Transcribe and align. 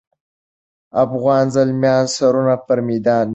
افغاني 1.03 1.51
زلمیان 1.55 2.05
سرونه 2.15 2.55
پر 2.65 2.79
میدان 2.87 3.25
ږدي. 3.27 3.29